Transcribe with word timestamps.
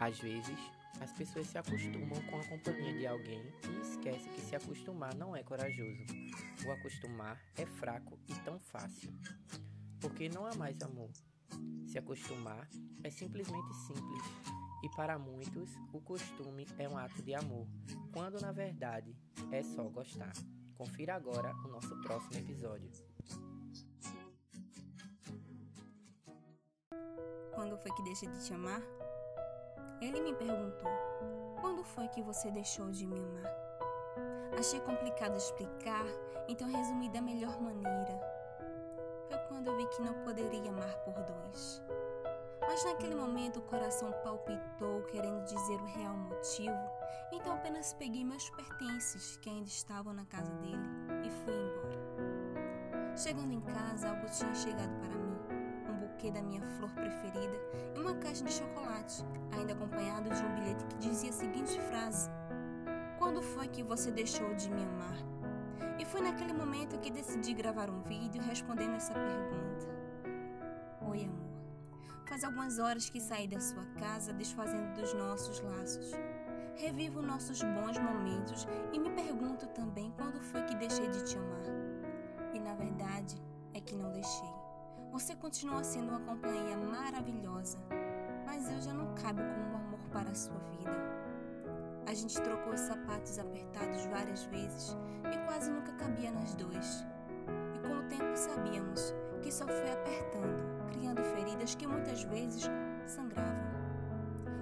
Às 0.00 0.18
vezes, 0.18 0.58
as 1.00 1.12
pessoas 1.12 1.46
se 1.46 1.58
acostumam 1.58 2.20
com 2.30 2.38
a 2.38 2.44
companhia 2.44 2.92
de 2.98 3.06
alguém 3.06 3.42
e 3.68 3.80
esquecem 3.80 4.32
que 4.32 4.40
se 4.40 4.56
acostumar 4.56 5.14
não 5.14 5.36
é 5.36 5.42
corajoso. 5.42 6.04
O 6.66 6.70
acostumar 6.70 7.40
é 7.56 7.66
fraco 7.66 8.18
e 8.28 8.34
tão 8.36 8.58
fácil. 8.58 9.12
Porque 10.00 10.28
não 10.28 10.46
há 10.46 10.54
mais 10.54 10.80
amor. 10.82 11.10
Se 11.86 11.98
acostumar 11.98 12.68
é 13.02 13.10
simplesmente 13.10 13.74
simples. 13.86 14.22
E 14.82 14.88
para 14.90 15.18
muitos, 15.18 15.70
o 15.92 16.00
costume 16.00 16.66
é 16.78 16.88
um 16.88 16.96
ato 16.96 17.22
de 17.22 17.34
amor, 17.34 17.66
quando 18.12 18.40
na 18.40 18.52
verdade 18.52 19.16
é 19.50 19.62
só 19.62 19.82
gostar. 19.88 20.32
Confira 20.74 21.14
agora 21.14 21.54
o 21.64 21.68
nosso 21.68 21.96
próximo 22.02 22.38
episódio. 22.38 22.90
Quando 27.54 27.78
foi 27.78 27.90
que 27.92 28.02
deixei 28.02 28.28
de 28.28 28.44
te 28.44 28.52
amar? 28.52 28.82
Ele 30.06 30.20
me 30.20 30.32
perguntou: 30.32 30.88
Quando 31.60 31.82
foi 31.82 32.06
que 32.06 32.22
você 32.22 32.48
deixou 32.48 32.92
de 32.92 33.04
me 33.04 33.18
amar? 33.18 33.52
Achei 34.56 34.78
complicado 34.78 35.36
explicar, 35.36 36.06
então 36.46 36.70
resumi 36.70 37.08
da 37.08 37.20
melhor 37.20 37.60
maneira. 37.60 38.20
Foi 39.28 39.36
quando 39.48 39.66
eu 39.66 39.76
vi 39.76 39.84
que 39.88 40.02
não 40.02 40.14
poderia 40.22 40.70
amar 40.70 40.94
por 40.98 41.12
dois. 41.14 41.82
Mas 42.60 42.84
naquele 42.84 43.16
momento 43.16 43.58
o 43.58 43.62
coração 43.62 44.12
palpitou, 44.22 45.02
querendo 45.10 45.42
dizer 45.42 45.80
o 45.80 45.86
real 45.86 46.14
motivo, 46.16 46.78
então 47.32 47.52
apenas 47.52 47.92
peguei 47.94 48.24
meus 48.24 48.48
pertences, 48.50 49.36
que 49.38 49.50
ainda 49.50 49.68
estavam 49.68 50.12
na 50.12 50.24
casa 50.26 50.52
dele, 50.54 50.86
e 51.24 51.30
fui 51.30 51.52
embora. 51.52 53.16
Chegando 53.16 53.52
em 53.52 53.60
casa, 53.60 54.10
algo 54.10 54.26
tinha 54.26 54.54
chegado 54.54 54.94
para 55.00 55.16
mim 55.18 55.35
buquê 56.16 56.30
da 56.30 56.42
minha 56.42 56.62
flor 56.62 56.90
preferida 56.92 57.60
e 57.94 58.00
uma 58.00 58.14
caixa 58.14 58.42
de 58.42 58.52
chocolate, 58.52 59.22
ainda 59.52 59.74
acompanhado 59.74 60.30
de 60.30 60.42
um 60.42 60.54
bilhete 60.54 60.84
que 60.86 60.96
dizia 60.96 61.30
a 61.30 61.32
seguinte 61.32 61.78
frase: 61.82 62.30
Quando 63.18 63.42
foi 63.42 63.68
que 63.68 63.82
você 63.82 64.10
deixou 64.10 64.54
de 64.54 64.70
me 64.70 64.82
amar? 64.82 65.16
E 65.98 66.04
foi 66.04 66.22
naquele 66.22 66.54
momento 66.54 66.98
que 66.98 67.10
decidi 67.10 67.52
gravar 67.52 67.90
um 67.90 68.02
vídeo 68.02 68.42
respondendo 68.42 68.94
essa 68.94 69.12
pergunta. 69.12 69.86
Oi, 71.02 71.24
amor. 71.24 71.46
Faz 72.26 72.44
algumas 72.44 72.78
horas 72.78 73.08
que 73.08 73.20
saí 73.20 73.46
da 73.46 73.60
sua 73.60 73.84
casa 73.98 74.32
desfazendo 74.32 74.94
dos 74.94 75.12
nossos 75.14 75.60
laços. 75.60 76.12
Revivo 76.76 77.22
nossos 77.22 77.62
bons 77.62 77.98
momentos 77.98 78.66
e 78.92 78.98
me 78.98 79.10
pergunto 79.10 79.66
também 79.68 80.12
quando 80.16 80.40
foi 80.40 80.62
que 80.62 80.76
deixei 80.76 81.08
de 81.08 81.24
te 81.24 81.36
amar. 81.38 81.45
Você 85.16 85.34
continua 85.34 85.82
sendo 85.82 86.10
uma 86.10 86.20
companhia 86.20 86.76
maravilhosa, 86.76 87.78
mas 88.44 88.70
eu 88.70 88.78
já 88.82 88.92
não 88.92 89.14
cabe 89.14 89.40
como 89.40 89.72
um 89.72 89.76
amor 89.76 90.00
para 90.12 90.30
a 90.30 90.34
sua 90.34 90.58
vida. 90.58 90.92
A 92.06 92.12
gente 92.12 92.38
trocou 92.42 92.74
os 92.74 92.80
sapatos 92.80 93.38
apertados 93.38 94.04
várias 94.04 94.44
vezes 94.44 94.94
e 95.32 95.46
quase 95.46 95.70
nunca 95.70 95.90
cabia 95.92 96.30
nós 96.30 96.54
dois. 96.56 97.06
E 97.74 97.88
com 97.88 97.94
o 97.94 98.08
tempo 98.10 98.36
sabíamos 98.36 99.14
que 99.40 99.50
só 99.50 99.66
foi 99.66 99.90
apertando, 99.90 100.86
criando 100.92 101.22
feridas 101.34 101.74
que 101.74 101.86
muitas 101.86 102.22
vezes 102.24 102.68
sangravam. 103.06 103.56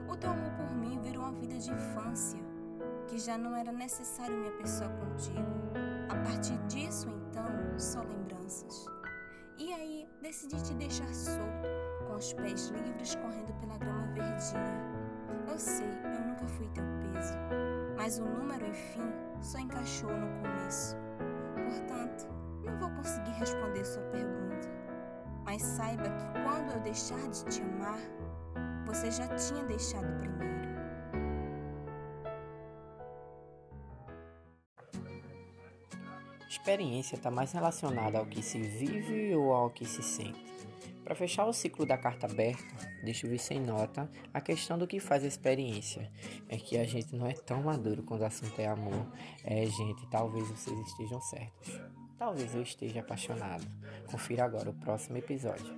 O 0.09 0.17
teu 0.17 0.31
amor 0.31 0.53
por 0.53 0.71
mim 0.77 1.01
virou 1.01 1.25
uma 1.25 1.33
vida 1.33 1.59
de 1.59 1.73
infância, 1.73 2.39
que 3.09 3.19
já 3.19 3.37
não 3.37 3.57
era 3.57 3.73
necessário 3.73 4.37
minha 4.37 4.53
pessoa 4.53 4.89
contigo. 4.89 5.41
A 6.09 6.15
partir 6.23 6.57
disso, 6.69 7.09
então, 7.09 7.45
só 7.77 7.99
lembranças. 8.03 8.34
Decidi 10.25 10.57
te 10.63 10.73
deixar 10.77 11.15
solto, 11.15 11.69
com 12.09 12.17
os 12.17 12.33
pés 12.33 12.69
livres 12.71 13.15
correndo 13.17 13.53
pela 13.61 13.77
grama 13.77 14.07
verdinha. 14.07 14.81
Eu 15.47 15.59
sei, 15.59 15.87
eu 15.87 16.27
nunca 16.29 16.47
fui 16.47 16.67
teu 16.69 16.83
peso, 17.13 17.35
mas 17.95 18.19
o 18.19 18.25
número, 18.25 18.67
enfim, 18.67 19.03
só 19.43 19.59
encaixou 19.59 20.09
no 20.09 20.27
começo. 20.41 20.97
Portanto, 21.67 22.27
não 22.65 22.79
vou 22.79 22.89
conseguir 22.93 23.33
responder 23.33 23.85
sua 23.85 24.03
pergunta. 24.05 24.67
Mas 25.45 25.61
saiba 25.61 26.05
que 26.05 26.43
quando 26.43 26.73
eu 26.73 26.81
deixar 26.81 27.21
de 27.29 27.45
te 27.45 27.61
amar, 27.61 28.01
você 28.87 29.11
já 29.11 29.29
tinha 29.29 29.63
deixado 29.65 30.11
primeiro. 30.21 30.54
Experiência 36.55 37.17
está 37.17 37.33
mais 37.33 37.51
relacionada 37.51 38.17
ao 38.17 38.27
que 38.27 38.41
se 38.41 38.63
vive 38.63 39.35
ou 39.35 39.53
ao 39.53 39.71
que 39.71 39.85
se 39.85 40.05
sente. 40.05 40.41
Para 41.03 41.17
fechar 41.17 41.47
o 41.47 41.53
ciclo 41.53 41.85
da 41.85 41.99
carta 41.99 42.27
aberta, 42.27 42.63
deixo 43.03 43.27
vir 43.27 43.41
sem 43.41 43.59
nota 43.59 44.09
a 44.33 44.41
questão 44.41 44.79
do 44.79 44.87
que 44.87 45.01
faz 45.01 45.25
a 45.25 45.27
experiência. 45.27 46.09
É 46.49 46.57
que 46.57 46.79
a 46.79 46.85
gente 46.85 47.17
não 47.17 47.27
é 47.27 47.33
tão 47.33 47.65
maduro 47.65 48.05
quando 48.05 48.21
o 48.21 48.27
assunto 48.27 48.57
é 48.61 48.69
amor. 48.69 49.05
É, 49.43 49.67
gente, 49.67 50.07
talvez 50.07 50.49
vocês 50.49 50.79
estejam 50.79 51.21
certos. 51.23 51.81
Talvez 52.17 52.55
eu 52.55 52.63
esteja 52.63 53.01
apaixonado. 53.01 53.67
Confira 54.07 54.45
agora 54.45 54.71
o 54.71 54.75
próximo 54.75 55.19
episódio. 55.19 55.77